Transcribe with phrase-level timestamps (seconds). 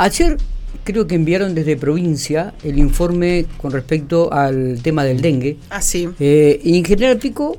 [0.00, 0.38] Ayer
[0.82, 5.58] creo que enviaron desde provincia el informe con respecto al tema del dengue.
[5.68, 6.08] Ah, sí.
[6.18, 7.58] Eh, y en General Pico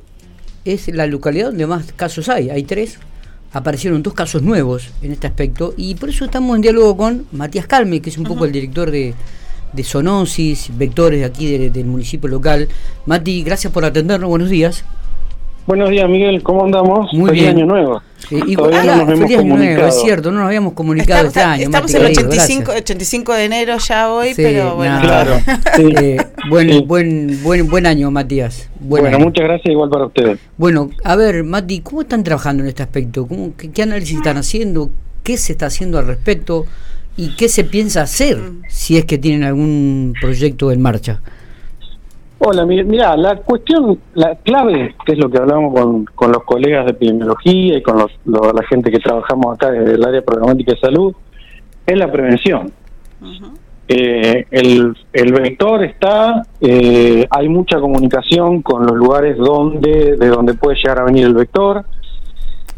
[0.65, 2.97] es la localidad donde más casos hay, hay tres.
[3.54, 7.67] Aparecieron dos casos nuevos en este aspecto y por eso estamos en diálogo con Matías
[7.67, 9.14] Calme, que es un poco el director de,
[9.71, 12.70] de Zoonosis, vectores de aquí del municipio local.
[13.05, 14.84] Mati, gracias por atendernos, buenos días.
[15.68, 17.14] Buenos días, Miguel, ¿cómo andamos?
[17.14, 17.55] Muy feliz bien.
[17.57, 18.02] año nuevo.
[18.32, 21.38] Eh, y- Todavía ah, no nos hemos nuevo, es cierto, no nos habíamos comunicado Estamos,
[21.38, 21.64] este año.
[21.66, 22.82] estamos en el querido, 85, gracias.
[22.84, 24.99] 85 de enero ya hoy, Sí, pero bueno.
[24.99, 25.23] nada.
[25.44, 25.94] Claro, sí.
[26.02, 26.18] Eh,
[26.49, 26.84] buen, Sí.
[26.85, 28.70] buen, buen, buen año, Matías.
[28.80, 29.26] Buen Bueno, año.
[29.26, 30.40] muchas gracias, igual para ustedes.
[30.58, 33.27] Bueno, a ver, Mati, ¿cómo están trabajando en este aspecto?
[33.27, 34.90] ¿Cómo, qué, qué análisis están haciendo?
[35.23, 36.66] ¿Qué se está haciendo al respecto?
[37.18, 38.62] ¿Y qué se piensa hacer Mm.
[38.68, 41.21] si es que tienen algún proyecto en marcha?
[42.44, 46.44] Hola, mi- mira, la cuestión, la clave, que es lo que hablamos con, con los
[46.44, 50.23] colegas de epidemiología y con los, lo- la gente que trabajamos acá desde el área
[50.23, 51.13] programática de salud,
[51.85, 52.72] es la prevención.
[53.88, 60.54] Eh, el, el vector está, eh, hay mucha comunicación con los lugares donde de donde
[60.55, 61.84] puede llegar a venir el vector.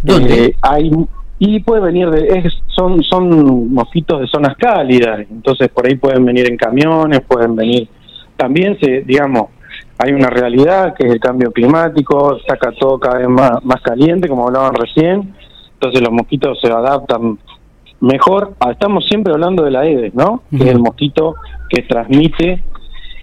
[0.02, 0.46] ¿Dónde?
[0.46, 0.92] Eh, hay
[1.40, 6.26] y puede venir de es- son son mosquitos de zonas cálidas, entonces por ahí pueden
[6.26, 7.88] venir en camiones, pueden venir
[8.36, 9.50] también se digamos
[10.04, 14.28] hay una realidad que es el cambio climático, saca todo cada vez más, más caliente,
[14.28, 15.34] como hablaban recién,
[15.76, 17.40] entonces los mosquitos se adaptan
[18.02, 18.54] mejor.
[18.60, 20.44] Ah, Estamos siempre hablando de la Aedes, ¿no?
[20.50, 21.36] Que es el mosquito
[21.70, 22.62] que transmite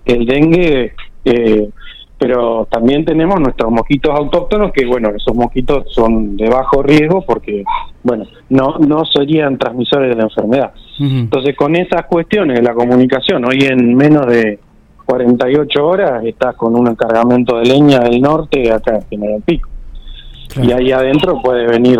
[0.06, 0.94] el dengue,
[1.26, 1.68] eh,
[2.16, 7.62] pero también tenemos nuestros mosquitos autóctonos, que bueno, esos mosquitos son de bajo riesgo porque,
[8.02, 10.72] bueno, no, no serían transmisores de la enfermedad.
[10.98, 14.58] Entonces, con esas cuestiones de la comunicación, hoy en menos de
[15.10, 19.68] 48 horas estás con un cargamento de leña del norte acá en General Pico.
[20.48, 20.68] Claro.
[20.68, 21.98] Y ahí adentro puede venir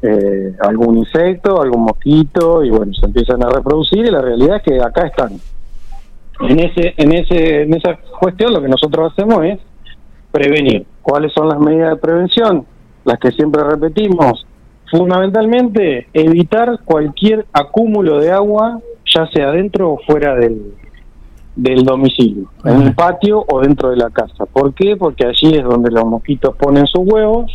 [0.00, 4.62] eh, algún insecto, algún mosquito, y bueno, se empiezan a reproducir, y la realidad es
[4.62, 5.32] que acá están.
[6.40, 9.58] En ese, en ese, en esa cuestión lo que nosotros hacemos es
[10.30, 10.86] prevenir.
[11.02, 12.64] ¿Cuáles son las medidas de prevención?
[13.04, 14.46] Las que siempre repetimos.
[14.88, 20.74] Fundamentalmente, evitar cualquier acúmulo de agua, ya sea dentro o fuera del,
[21.54, 24.46] del domicilio, en el patio o dentro de la casa.
[24.46, 24.96] ¿Por qué?
[24.96, 27.50] Porque allí es donde los mosquitos ponen sus huevos,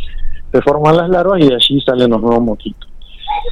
[0.51, 2.89] se forman las larvas y de allí salen los nuevos mosquitos.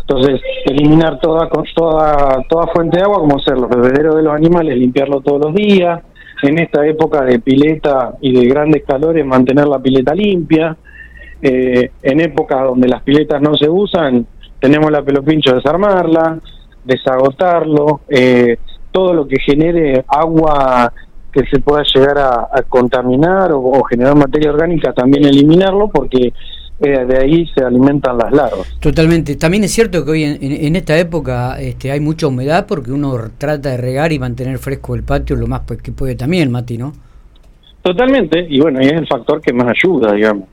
[0.02, 4.78] Entonces, eliminar toda toda toda fuente de agua, como ser los bebederos de los animales,
[4.78, 6.02] limpiarlo todos los días.
[6.44, 10.78] En esta época de pileta y de grandes calores, mantener la pileta limpia.
[11.42, 14.26] Eh, en épocas donde las piletas no se usan,
[14.60, 16.40] tenemos la pelopincho, desarmarla,
[16.84, 18.58] desagotarlo, eh,
[18.96, 20.94] todo lo que genere agua
[21.34, 26.32] que se pueda llegar a, a contaminar o, o generar materia orgánica, también eliminarlo, porque
[26.80, 28.68] eh, de ahí se alimentan las larvas.
[28.80, 29.36] Totalmente.
[29.36, 33.18] También es cierto que hoy en, en- esta época este, hay mucha humedad porque uno
[33.38, 36.78] trata de regar y mantener fresco el patio lo más pues, que puede también, Mati,
[36.78, 36.94] ¿no?
[37.82, 40.46] Totalmente, y bueno, y es el factor que más ayuda, digamos.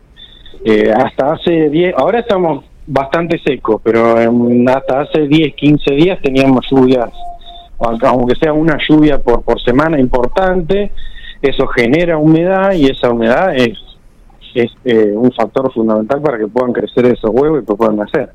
[0.64, 4.16] Eh, hasta hace 10, ahora estamos bastante secos, pero
[4.68, 7.08] hasta hace 10, 15 días teníamos lluvias,
[7.82, 10.90] aunque- sea una lluvia por, por semana importante,
[11.40, 13.78] eso genera humedad y esa humedad es,
[14.54, 18.30] es eh, un factor fundamental para que puedan crecer esos huevos y que puedan nacer.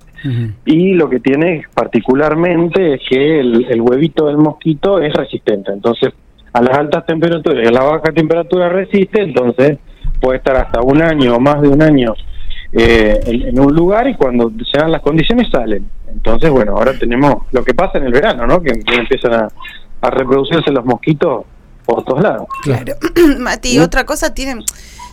[0.66, 5.72] Y lo que tiene particularmente es que el, el huevito del mosquito es resistente.
[5.72, 6.14] Entonces,
[6.54, 9.78] a las altas temperaturas y a la baja temperatura resiste, entonces
[10.20, 12.14] puede estar hasta un año o más de un año
[12.74, 15.88] eh, en, en un lugar y cuando se dan las condiciones salen.
[16.12, 18.62] Entonces, bueno, ahora tenemos lo que pasa en el verano, ¿no?
[18.62, 19.48] Que, que empiezan a,
[20.02, 21.46] a reproducirse los mosquitos
[21.86, 22.48] por todos lados.
[22.64, 22.96] Claro.
[23.40, 24.64] Mati, otra cosa tienen,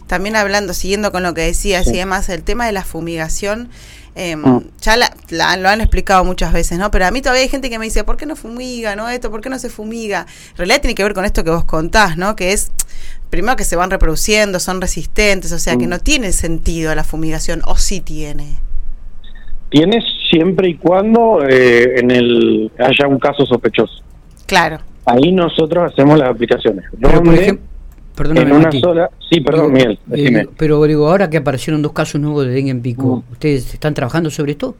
[0.07, 1.91] también hablando, siguiendo con lo que decías Sí.
[1.95, 3.69] y demás, el tema de la fumigación.
[4.17, 4.61] eh, Mm.
[4.81, 6.91] Ya la, la- lo han explicado muchas veces, ¿no?
[6.93, 9.29] Pero a mí todavía hay gente que me dice, ¿por qué no fumiga, no esto?
[9.31, 10.27] ¿Por qué no se fumiga?
[10.53, 12.37] En realidad tiene que ver con esto que vos contás, ¿no?
[12.37, 12.71] Que es,
[13.31, 15.91] primero que se van reproduciendo, son resistentes, o sea que Mm.
[15.91, 18.57] no tiene sentido la fumigación, o sí tiene.
[19.71, 24.03] Tienes siempre y cuando eh, en el haya un caso sospechoso.
[24.47, 24.79] Claro.
[25.07, 26.85] Ahí nosotros hacemos las aplicaciones.
[27.01, 27.63] Pero, por ejemplo,
[28.41, 28.81] en una Mati.
[28.81, 29.11] sola...
[29.29, 30.49] Sí, perdón, Digo, Miguel, eh, decime.
[30.57, 33.33] pero digo, ahora que aparecieron dos casos nuevos de dengue en Pico, Mm.
[33.33, 34.77] ¿ustedes están trabajando sobre esto?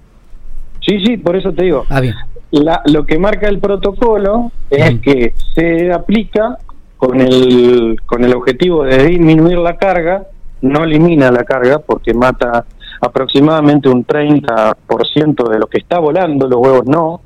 [0.81, 1.85] Sí, sí, por eso te digo.
[1.89, 2.15] Ah, bien.
[2.53, 4.99] La, lo que marca el protocolo es Mm.
[5.01, 6.59] que se aplica
[6.97, 10.25] con el, con el objetivo de disminuir la carga,
[10.63, 12.65] no elimina la carga porque mata
[13.05, 17.21] aproximadamente un 30% de lo que está volando, los huevos no,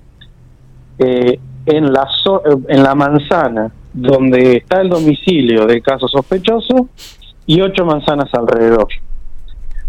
[0.99, 6.89] eh, en, la eh, en la manzana donde está el domicilio del caso sospechoso
[7.47, 8.89] y ocho manzanas alrededor.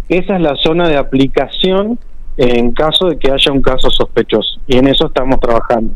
[0.07, 1.99] Esa es la zona de aplicación
[2.37, 5.91] en caso de que haya un caso sospechoso y en eso estamos trabajando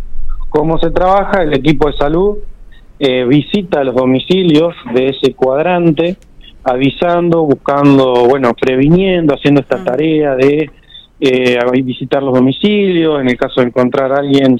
[0.53, 1.41] ¿Cómo se trabaja?
[1.41, 2.37] El equipo de salud
[2.99, 6.15] eh, visita los domicilios de ese cuadrante,
[6.63, 9.83] avisando, buscando, bueno, previniendo, haciendo esta Mm.
[9.85, 10.69] tarea de
[11.19, 14.59] eh, visitar los domicilios, en el caso de encontrar a alguien,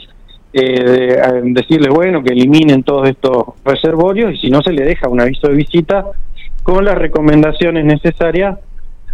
[0.53, 5.09] eh, de- decirles, bueno, que eliminen todos estos reservorios y si no se le deja
[5.09, 6.05] un aviso de visita
[6.61, 8.57] con las recomendaciones necesarias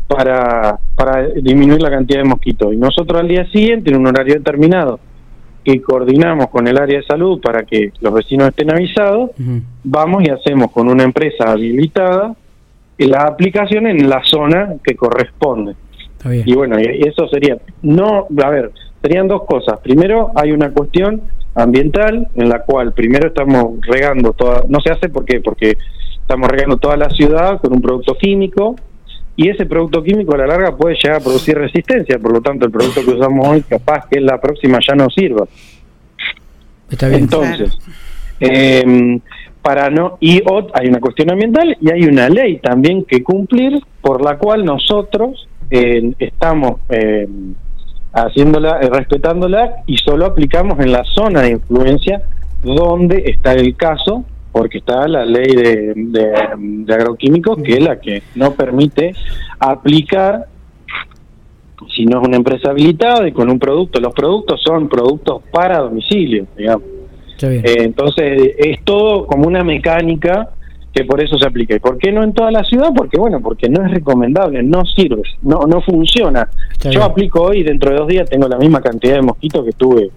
[0.07, 2.73] para, para disminuir la cantidad de mosquitos.
[2.73, 4.99] Y nosotros al día siguiente, en un horario determinado,
[5.63, 9.31] que coordinamos con el área de salud para que los vecinos estén avisados,
[9.83, 12.35] vamos y hacemos con una empresa habilitada
[13.07, 15.75] la aplicación en la zona que corresponde.
[16.17, 16.43] Está bien.
[16.45, 19.79] Y bueno, y eso sería, no, a ver, serían dos cosas.
[19.79, 21.21] Primero, hay una cuestión
[21.55, 25.41] ambiental en la cual primero estamos regando toda, no se hace ¿por qué?
[25.41, 25.77] porque
[26.19, 28.75] estamos regando toda la ciudad con un producto químico
[29.35, 32.65] y ese producto químico a la larga puede llegar a producir resistencia, por lo tanto
[32.65, 35.45] el producto que usamos hoy capaz que la próxima ya no sirva.
[36.89, 37.21] Está bien.
[37.21, 37.77] Entonces,
[38.41, 39.19] eh,
[39.61, 40.41] para no y
[40.73, 45.47] hay una cuestión ambiental y hay una ley también que cumplir por la cual nosotros
[45.69, 47.27] eh, estamos eh,
[48.13, 52.21] haciéndola, eh, respetándola y solo aplicamos en la zona de influencia
[52.63, 57.99] donde está el caso, porque está la ley de, de, de agroquímicos que es la
[57.99, 59.13] que no permite
[59.59, 60.47] aplicar
[61.95, 63.99] si no es una empresa habilitada y con un producto.
[63.99, 66.98] Los productos son productos para domicilio, digamos.
[67.41, 70.49] Eh, entonces es todo como una mecánica
[70.93, 71.75] que por eso se aplica.
[71.75, 72.89] ¿Y por qué no en toda la ciudad?
[72.95, 76.49] Porque bueno, porque no es recomendable, no sirve, no no funciona.
[76.71, 77.11] Está Yo bien.
[77.11, 80.09] aplico hoy y dentro de dos días tengo la misma cantidad de mosquitos que tuve.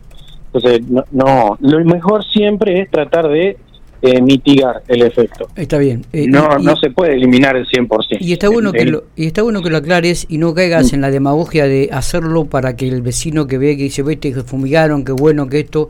[0.47, 3.57] Entonces, no, no lo mejor siempre es tratar de
[4.03, 5.47] eh, mitigar el efecto.
[5.57, 6.05] Está bien.
[6.13, 8.19] Eh, No, y- no se puede eliminar el 100%.
[8.21, 11.01] Y está bueno que lo, y está bueno que lo aclares y no caigas en
[11.01, 15.05] la demagogia de hacerlo para que el vecino que ve que dice, vete, que fumigaron,
[15.05, 15.89] qué bueno que esto,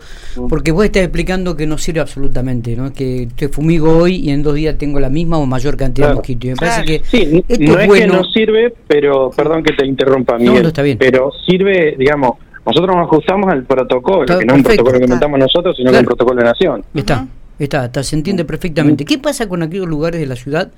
[0.49, 2.93] porque vos estás explicando que no sirve absolutamente, ¿no?
[2.93, 6.15] Que te fumigo hoy y en dos días tengo la misma o mayor cantidad de
[6.17, 6.45] mosquitos.
[6.45, 6.73] Y me Claro.
[6.85, 8.13] parece que Sí, esto no es bueno.
[8.13, 10.63] que no sirve, pero perdón que te interrumpa, No, Miguel.
[10.63, 10.99] no, está bien.
[10.99, 12.33] Pero sirve, digamos,
[12.67, 14.85] nosotros nos ajustamos al protocolo, Está que no es un perfecto.
[14.85, 15.15] protocolo que Está.
[15.15, 16.85] inventamos nosotros, sino que es un protocolo de nación.
[16.95, 17.27] Está.
[17.59, 19.05] Está, está, se entiende perfectamente.
[19.05, 20.71] ¿Qué pasa con aquellos lugares de la ciudad?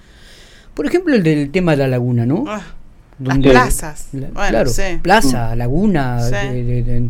[0.74, 2.44] Por ejemplo, el del tema de la laguna, ¿no?
[2.48, 2.62] Ah,
[3.18, 4.08] Donde- Las plazas.
[4.12, 4.82] La- Bueno, claro, sí.
[5.00, 6.32] plaza, laguna, Sí.
[6.34, 7.08] de- de- de-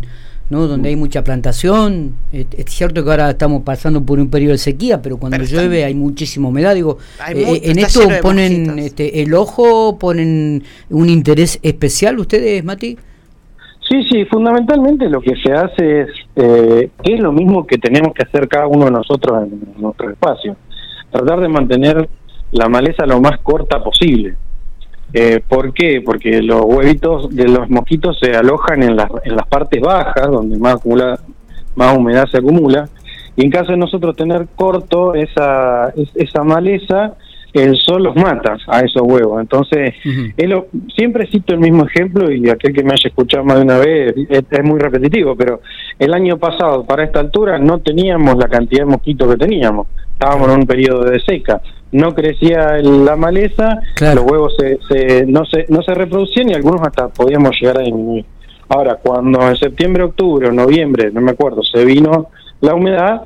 [0.50, 0.66] ¿no?
[0.66, 2.14] donde hay mucha plantación.
[2.30, 5.44] Es, es cierto que ahora estamos pasando por un periodo de sequía, pero cuando Pero
[5.44, 6.74] está- llueve hay muchísima humedad.
[6.74, 12.98] Digo, Hay eh, en esto ponen este, el ojo, ponen un interés especial ustedes, Mati.
[13.88, 18.22] Sí, sí, fundamentalmente lo que se hace es, eh, es lo mismo que tenemos que
[18.22, 20.56] hacer cada uno de nosotros en, nuestro espacio,
[21.10, 22.08] tratar de mantener
[22.52, 24.36] la maleza lo más corta posible.
[25.12, 26.02] Eh, ¿Por qué?
[26.04, 30.56] Porque los huevitos de los mosquitos se alojan en las, en las partes bajas, donde
[30.58, 31.20] más, acumula,
[31.76, 32.88] más humedad se acumula,
[33.36, 37.14] y en caso de nosotros tener corto esa, es- esa maleza,
[37.54, 39.40] el sol los mata a esos huevos.
[39.40, 39.94] Entonces,
[40.36, 43.62] es lo- siempre cito el mismo ejemplo y aquel que me haya escuchado más de
[43.62, 45.60] una vez es, es muy repetitivo, pero
[45.98, 50.48] el año pasado para esta altura no teníamos la cantidad de mosquitos que teníamos, estábamos
[50.50, 51.60] en un periodo de seca,
[51.92, 54.22] no crecía la maleza, Claro.
[54.22, 57.82] los huevos se, se- no, se, no se reproducían y algunos hasta podíamos llegar a
[57.84, 58.24] disminuir.
[58.68, 62.28] Ahora, cuando en septiembre, octubre o noviembre, no me acuerdo, se vino
[62.62, 63.22] la humedad,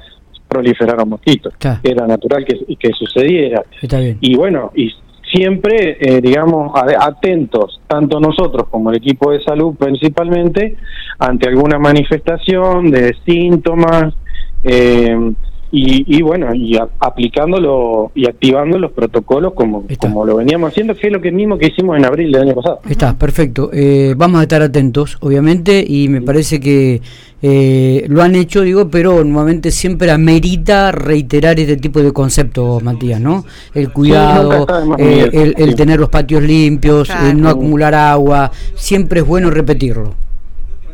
[0.48, 1.54] proliferaron mosquitos.
[1.58, 1.80] Claro.
[1.82, 4.18] Era natural que, que sucediera Está bien.
[4.20, 4.90] y bueno, y
[5.30, 10.76] siempre, eh, digamos, atentos, tanto nosotros como el equipo de salud principalmente,
[11.18, 14.14] ante alguna manifestación de síntomas,
[14.62, 15.32] eh,
[15.70, 20.08] y, y bueno, y a- aplicándolo y activando los protocolos como, Está.
[20.08, 22.54] como lo veníamos haciendo, que es lo que mismo que hicimos en abril del año
[22.54, 22.80] pasado.
[22.88, 23.70] Está, perfecto.
[23.72, 27.00] Eh, vamos a estar atentos, obviamente, y me parece que
[27.42, 33.20] eh, lo han hecho, digo, pero nuevamente siempre amerita reiterar este tipo de conceptos, Matías,
[33.20, 33.44] ¿no?
[33.74, 34.66] El cuidado,
[34.98, 35.74] eh, el, el Sí.
[35.76, 37.28] tener los patios limpios, Claro.
[37.28, 40.14] el no acumular agua, siempre es bueno repetirlo.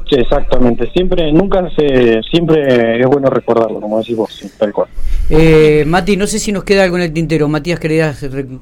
[0.08, 4.88] Sí, exactamente, siempre, nunca se, siempre es bueno recordarlo, como decís vos, sí, tal cual.
[5.30, 7.48] Eh, Mati, no sé si nos queda algo en el tintero.
[7.48, 8.20] Matías, ¿querías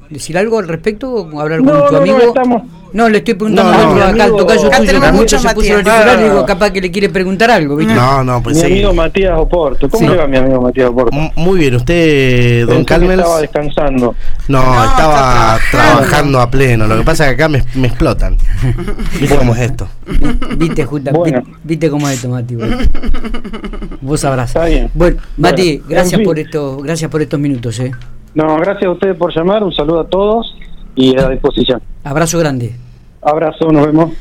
[0.09, 1.13] decir algo al respecto?
[1.13, 2.17] o ¿Hablar con No, tu no, no, amigo?
[2.19, 2.61] estamos-
[2.93, 5.49] No, le estoy preguntando No, a no, acá al amigo- tocayo Acá tuyo, muchos se
[5.55, 5.95] puso el Matías.
[5.97, 6.23] auricular, Ah.
[6.23, 7.93] digo, capaz que le quiere preguntar algo, ¿viste?
[7.95, 8.67] No, no, pues mi sí.
[8.67, 10.11] amigo Matías Oporto, ¿cómo Sí.
[10.13, 11.15] le va mi amigo Matías Oporto?
[11.17, 13.19] M- Muy bien, usted, don Calmels.
[13.21, 14.15] estaba descansando.
[14.47, 16.39] No, No, estaba trabajando.
[16.39, 16.85] a pleno.
[16.85, 18.37] Lo que pasa es que acá me, me explotan.
[19.19, 19.87] ¿Viste cómo es esto?
[20.57, 21.41] Viste, Justa, Bueno.
[21.45, 22.55] vi- viste cómo es esto, Mati.
[22.55, 22.77] bueno.
[24.01, 24.49] Vos sabrás.
[24.49, 24.91] Está bien.
[24.93, 26.25] Bueno, Mati, Bueno, gracias en fin.
[26.25, 27.91] por esto, gracias por estos minutos, eh.
[28.35, 30.55] No, gracias a ustedes por llamar, un saludo a todos
[30.95, 31.81] y a disposición.
[32.03, 32.75] Abrazo grande.
[33.21, 34.11] Abrazo, nos vemos.